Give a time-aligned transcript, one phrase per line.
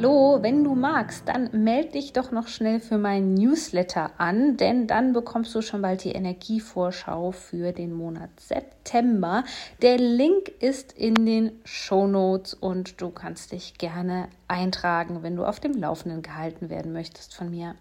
[0.00, 4.86] Hallo, wenn du magst, dann melde dich doch noch schnell für meinen Newsletter an, denn
[4.86, 9.42] dann bekommst du schon bald die Energievorschau für den Monat September.
[9.82, 15.44] Der Link ist in den Show Notes und du kannst dich gerne eintragen, wenn du
[15.44, 17.74] auf dem Laufenden gehalten werden möchtest von mir.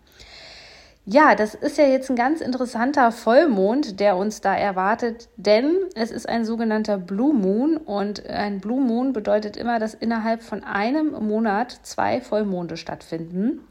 [1.10, 6.12] Ja, das ist ja jetzt ein ganz interessanter Vollmond, der uns da erwartet, denn es
[6.12, 11.12] ist ein sogenannter Blue Moon und ein Blue Moon bedeutet immer, dass innerhalb von einem
[11.26, 13.62] Monat zwei Vollmonde stattfinden.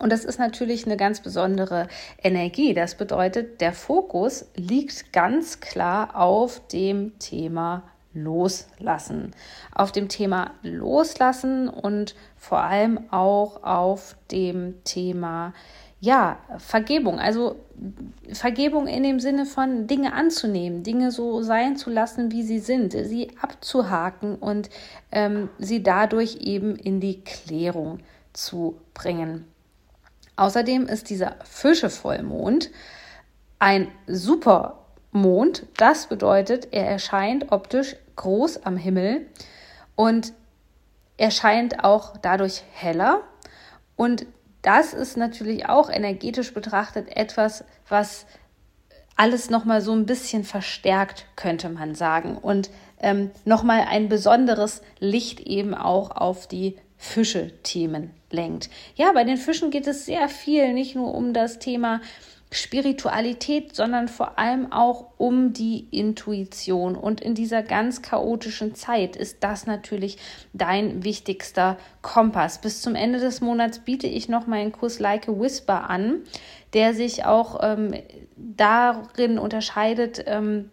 [0.00, 1.86] Und das ist natürlich eine ganz besondere
[2.20, 2.74] Energie.
[2.74, 9.30] Das bedeutet, der Fokus liegt ganz klar auf dem Thema Loslassen.
[9.72, 15.52] Auf dem Thema Loslassen und vor allem auch auf dem Thema
[16.02, 17.20] ja, Vergebung.
[17.20, 17.60] Also
[18.32, 22.92] Vergebung in dem Sinne von Dinge anzunehmen, Dinge so sein zu lassen, wie sie sind,
[22.92, 24.68] sie abzuhaken und
[25.12, 28.00] ähm, sie dadurch eben in die Klärung
[28.32, 29.46] zu bringen.
[30.34, 32.70] Außerdem ist dieser Fischevollmond
[33.60, 35.66] ein Supermond.
[35.76, 39.28] Das bedeutet, er erscheint optisch groß am Himmel
[39.94, 40.32] und
[41.16, 43.20] erscheint auch dadurch heller
[43.94, 44.26] und
[44.62, 48.26] das ist natürlich auch energetisch betrachtet etwas, was
[49.16, 52.36] alles nochmal so ein bisschen verstärkt, könnte man sagen.
[52.36, 58.70] Und ähm, nochmal ein besonderes Licht eben auch auf die Fische-Themen lenkt.
[58.94, 62.00] Ja, bei den Fischen geht es sehr viel, nicht nur um das Thema
[62.52, 66.96] Spiritualität, sondern vor allem auch um die Intuition.
[66.96, 70.18] Und in dieser ganz chaotischen Zeit ist das natürlich
[70.52, 72.60] dein wichtigster Kompass.
[72.60, 76.20] Bis zum Ende des Monats biete ich noch meinen Kurs Like a Whisper an,
[76.74, 77.94] der sich auch ähm,
[78.36, 80.70] darin unterscheidet, ähm,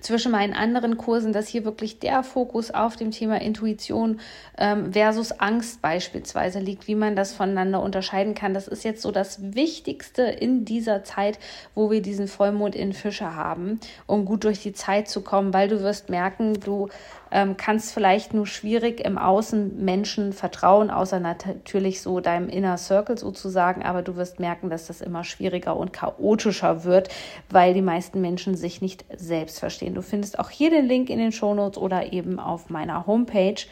[0.00, 4.20] zwischen meinen anderen Kursen, dass hier wirklich der Fokus auf dem Thema Intuition
[4.56, 8.54] ähm, versus Angst beispielsweise liegt, wie man das voneinander unterscheiden kann.
[8.54, 11.38] Das ist jetzt so das Wichtigste in dieser Zeit,
[11.74, 15.68] wo wir diesen Vollmond in Fische haben, um gut durch die Zeit zu kommen, weil
[15.68, 16.88] du wirst merken, du
[17.30, 23.18] ähm, kannst vielleicht nur schwierig im Außen Menschen vertrauen, außer natürlich so deinem Inner Circle
[23.18, 27.08] sozusagen, aber du wirst merken, dass das immer schwieriger und chaotischer wird,
[27.50, 29.87] weil die meisten Menschen sich nicht selbst verstehen.
[29.94, 33.66] Du findest auch hier den Link in den Shownotes oder eben auf meiner Homepage.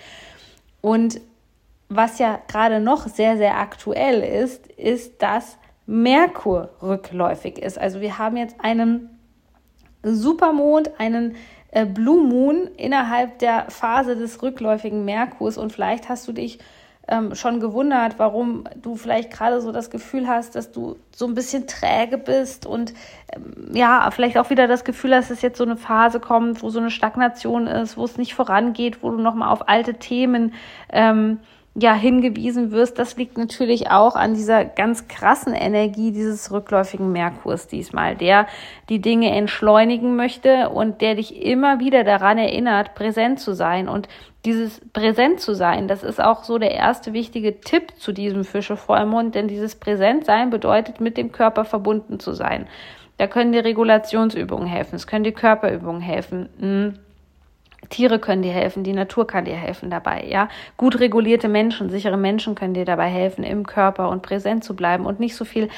[0.80, 1.20] Und
[1.88, 7.78] was ja gerade noch sehr, sehr aktuell ist, ist, dass Merkur rückläufig ist.
[7.78, 9.10] Also wir haben jetzt einen
[10.02, 11.36] Supermond, einen
[11.70, 16.58] äh, Blue Moon innerhalb der Phase des rückläufigen Merkurs und vielleicht hast du dich
[17.08, 21.34] ähm, schon gewundert, warum du vielleicht gerade so das Gefühl hast, dass du so ein
[21.34, 22.94] bisschen träge bist und
[23.32, 26.70] ähm, ja, vielleicht auch wieder das Gefühl hast, dass jetzt so eine Phase kommt, wo
[26.70, 30.54] so eine Stagnation ist, wo es nicht vorangeht, wo du nochmal auf alte Themen
[30.92, 31.38] ähm,
[31.78, 37.68] ja hingewiesen wirst, das liegt natürlich auch an dieser ganz krassen Energie dieses rückläufigen Merkurs
[37.68, 38.46] diesmal, der
[38.88, 43.88] die Dinge entschleunigen möchte und der dich immer wieder daran erinnert, präsent zu sein.
[43.88, 44.08] Und
[44.46, 49.34] dieses präsent zu sein, das ist auch so der erste wichtige Tipp zu diesem Fische-Vollmond,
[49.34, 52.66] denn dieses Präsentsein bedeutet, mit dem Körper verbunden zu sein.
[53.18, 56.48] Da können dir Regulationsübungen helfen, es können dir Körperübungen helfen.
[56.58, 57.05] Hm
[57.88, 60.48] Tiere können dir helfen, die Natur kann dir helfen dabei, ja.
[60.76, 65.06] Gut regulierte Menschen, sichere Menschen können dir dabei helfen, im Körper und präsent zu bleiben
[65.06, 65.68] und nicht so viel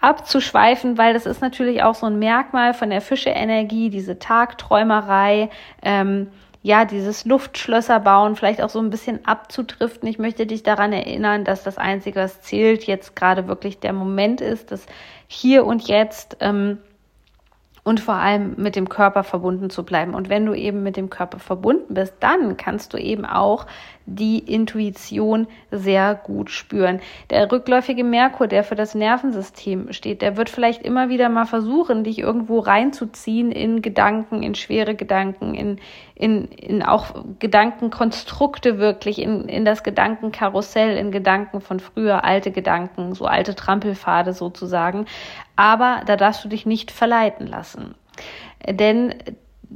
[0.00, 5.48] abzuschweifen, weil das ist natürlich auch so ein Merkmal von der Fische-Energie, diese Tagträumerei,
[5.82, 6.28] ähm,
[6.62, 10.08] ja, dieses Luftschlösser bauen, vielleicht auch so ein bisschen abzudriften.
[10.08, 14.40] Ich möchte dich daran erinnern, dass das Einzige, was zählt, jetzt gerade wirklich der Moment
[14.40, 14.86] ist, dass
[15.28, 16.78] hier und jetzt ähm,
[17.84, 20.14] und vor allem mit dem Körper verbunden zu bleiben.
[20.14, 23.66] Und wenn du eben mit dem Körper verbunden bist, dann kannst du eben auch
[24.06, 27.00] die Intuition sehr gut spüren.
[27.30, 32.04] Der rückläufige Merkur, der für das Nervensystem steht, der wird vielleicht immer wieder mal versuchen,
[32.04, 35.78] dich irgendwo reinzuziehen in Gedanken, in schwere Gedanken, in,
[36.14, 43.14] in, in auch Gedankenkonstrukte wirklich, in, in das Gedankenkarussell, in Gedanken von früher, alte Gedanken,
[43.14, 45.06] so alte Trampelpfade sozusagen.
[45.56, 47.94] Aber da darfst du dich nicht verleiten lassen.
[48.68, 49.14] Denn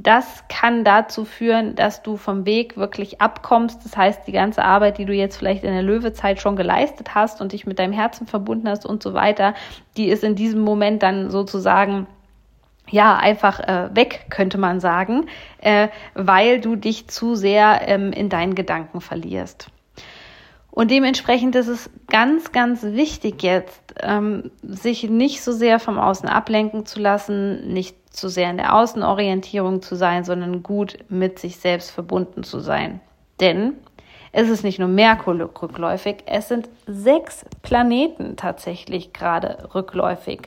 [0.01, 3.83] das kann dazu führen, dass du vom Weg wirklich abkommst.
[3.83, 7.41] Das heißt, die ganze Arbeit, die du jetzt vielleicht in der Löwezeit schon geleistet hast
[7.41, 9.53] und dich mit deinem Herzen verbunden hast und so weiter,
[9.97, 12.07] die ist in diesem Moment dann sozusagen
[12.89, 15.25] ja, einfach äh, weg, könnte man sagen,
[15.59, 19.69] äh, weil du dich zu sehr ähm, in deinen Gedanken verlierst.
[20.71, 26.29] Und dementsprechend ist es ganz, ganz wichtig jetzt, ähm, sich nicht so sehr vom Außen
[26.29, 31.57] ablenken zu lassen, nicht zu sehr in der Außenorientierung zu sein, sondern gut mit sich
[31.57, 32.99] selbst verbunden zu sein.
[33.39, 33.73] Denn
[34.31, 40.41] es ist nicht nur Merkur rückläufig, es sind sechs Planeten tatsächlich gerade rückläufig.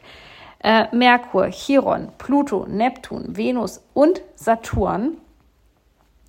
[0.63, 5.17] Äh, Merkur, Chiron, Pluto, Neptun, Venus und Saturn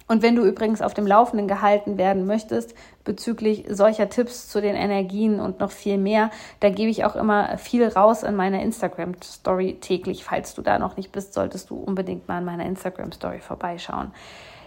[0.08, 4.76] und wenn du übrigens auf dem Laufenden gehalten werden möchtest bezüglich solcher Tipps zu den
[4.76, 6.30] Energien und noch viel mehr,
[6.60, 10.24] da gebe ich auch immer viel raus in meiner Instagram Story täglich.
[10.24, 14.12] Falls du da noch nicht bist, solltest du unbedingt mal in meiner Instagram Story vorbeischauen.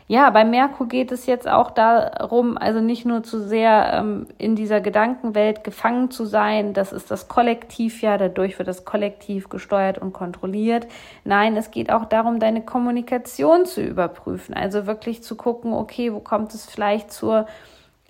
[0.08, 4.54] Ja, bei Merkur geht es jetzt auch darum, also nicht nur zu sehr ähm, in
[4.54, 9.98] dieser Gedankenwelt gefangen zu sein, das ist das Kollektiv ja, dadurch wird das Kollektiv gesteuert
[9.98, 10.86] und kontrolliert.
[11.24, 16.20] Nein, es geht auch darum, deine Kommunikation zu überprüfen, also wirklich zu gucken, okay, wo
[16.20, 17.46] kommt es vielleicht zur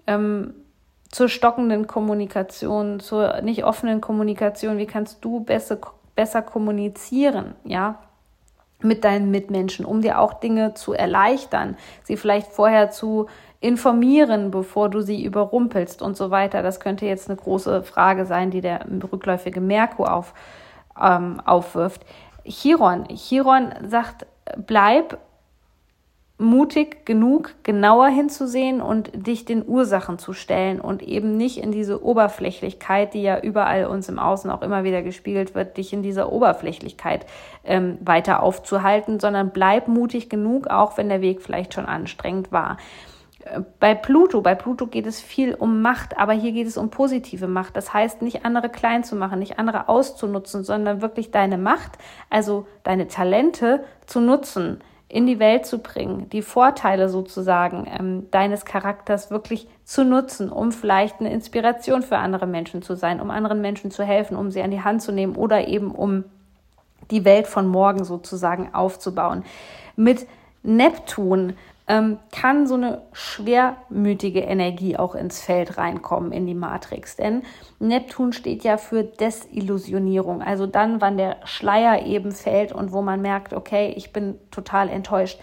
[0.06, 0.52] ähm,
[1.10, 5.78] zur stockenden Kommunikation, zur nicht offenen Kommunikation, wie kannst du besser,
[6.14, 8.00] besser kommunizieren, ja,
[8.82, 13.26] mit deinen Mitmenschen, um dir auch Dinge zu erleichtern, sie vielleicht vorher zu
[13.60, 16.62] informieren, bevor du sie überrumpelst und so weiter.
[16.62, 20.34] Das könnte jetzt eine große Frage sein, die der rückläufige Merkur auf,
[21.00, 22.02] ähm, aufwirft.
[22.44, 24.26] Chiron, Chiron sagt,
[24.56, 25.18] bleib
[26.38, 32.04] mutig genug, genauer hinzusehen und dich den Ursachen zu stellen und eben nicht in diese
[32.04, 36.30] Oberflächlichkeit, die ja überall uns im Außen auch immer wieder gespiegelt wird, dich in dieser
[36.30, 37.24] Oberflächlichkeit
[37.64, 42.76] ähm, weiter aufzuhalten, sondern bleib mutig genug, auch wenn der Weg vielleicht schon anstrengend war.
[43.44, 46.90] Äh, bei Pluto, bei Pluto geht es viel um Macht, aber hier geht es um
[46.90, 47.78] positive Macht.
[47.78, 51.92] Das heißt, nicht andere klein zu machen, nicht andere auszunutzen, sondern wirklich deine Macht,
[52.28, 58.64] also deine Talente zu nutzen in die Welt zu bringen, die Vorteile sozusagen ähm, deines
[58.64, 63.60] Charakters wirklich zu nutzen, um vielleicht eine Inspiration für andere Menschen zu sein, um anderen
[63.60, 66.24] Menschen zu helfen, um sie an die Hand zu nehmen oder eben um
[67.12, 69.44] die Welt von morgen sozusagen aufzubauen.
[69.94, 70.26] Mit
[70.64, 71.54] Neptun
[71.88, 77.16] ähm, kann so eine schwermütige Energie auch ins Feld reinkommen, in die Matrix.
[77.16, 77.42] Denn
[77.78, 80.42] Neptun steht ja für Desillusionierung.
[80.42, 84.88] Also dann, wann der Schleier eben fällt und wo man merkt, okay, ich bin total
[84.88, 85.38] enttäuscht.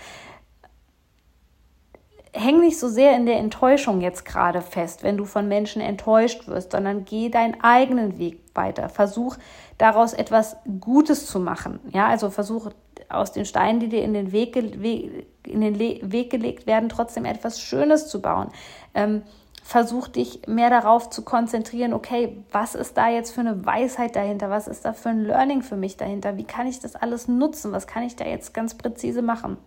[2.35, 6.47] Häng nicht so sehr in der Enttäuschung jetzt gerade fest, wenn du von Menschen enttäuscht
[6.47, 8.89] wirst, sondern geh deinen eigenen Weg weiter.
[8.89, 9.37] Versuch
[9.77, 11.79] daraus etwas Gutes zu machen.
[11.91, 12.71] Ja, also versuch
[13.13, 17.59] aus den Steinen, die dir in den Weg, in den Weg gelegt werden, trotzdem etwas
[17.61, 18.49] Schönes zu bauen.
[18.93, 19.23] Ähm,
[19.63, 24.49] versuch dich mehr darauf zu konzentrieren, okay, was ist da jetzt für eine Weisheit dahinter?
[24.49, 26.37] Was ist da für ein Learning für mich dahinter?
[26.37, 27.71] Wie kann ich das alles nutzen?
[27.71, 29.57] Was kann ich da jetzt ganz präzise machen?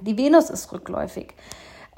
[0.00, 1.34] Die Venus ist rückläufig.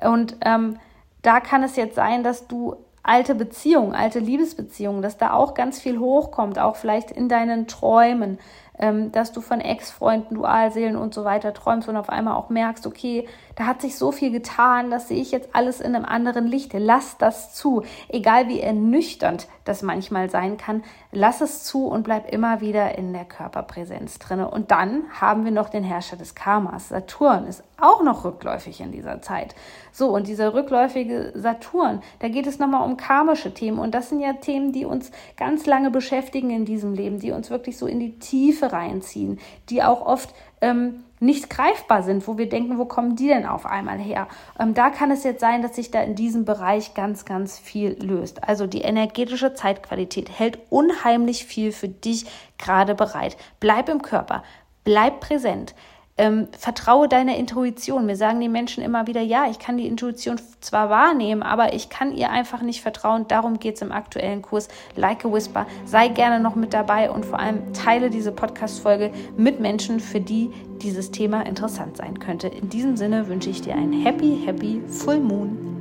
[0.03, 0.79] Und ähm,
[1.23, 5.81] da kann es jetzt sein, dass du alte Beziehungen, alte Liebesbeziehungen, dass da auch ganz
[5.81, 8.39] viel hochkommt, auch vielleicht in deinen Träumen,
[8.79, 12.87] ähm, dass du von Ex-Freunden, Dualseelen und so weiter träumst und auf einmal auch merkst,
[12.87, 16.47] okay, da hat sich so viel getan, das sehe ich jetzt alles in einem anderen
[16.47, 16.73] Licht.
[16.75, 17.85] Lass das zu.
[18.09, 20.83] Egal wie ernüchternd das manchmal sein kann,
[21.17, 24.51] lass es zu und bleib immer wieder in der Körperpräsenz drinne.
[24.51, 26.89] Und dann haben wir noch den Herrscher des Karmas.
[26.89, 29.55] Saturn ist auch noch rückläufig in dieser Zeit.
[29.93, 33.79] So, und dieser rückläufige Saturn, da geht es nochmal um karmische Themen.
[33.79, 37.51] Und das sind ja Themen, die uns ganz lange beschäftigen in diesem Leben, die uns
[37.51, 39.39] wirklich so in die Tiefe reinziehen,
[39.71, 43.67] die auch oft ähm, nicht greifbar sind, wo wir denken, wo kommen die denn auf
[43.67, 44.29] einmal her?
[44.59, 47.97] Ähm, da kann es jetzt sein, dass sich da in diesem Bereich ganz, ganz viel
[48.03, 48.45] löst.
[48.45, 52.27] Also die energetische Zeitqualität hält unheimlich viel für dich
[52.59, 53.37] gerade bereit.
[53.61, 54.43] Bleib im Körper,
[54.85, 55.75] bleib präsent.
[56.17, 58.07] Ähm, vertraue deiner Intuition.
[58.07, 61.89] Mir sagen die Menschen immer wieder, ja, ich kann die Intuition zwar wahrnehmen, aber ich
[61.89, 63.27] kann ihr einfach nicht vertrauen.
[63.27, 65.67] Darum geht es im aktuellen Kurs Like a Whisper.
[65.85, 70.51] Sei gerne noch mit dabei und vor allem teile diese Podcast-Folge mit Menschen, für die
[70.83, 72.47] dieses Thema interessant sein könnte.
[72.47, 75.74] In diesem Sinne wünsche ich dir einen happy, happy Full Moon.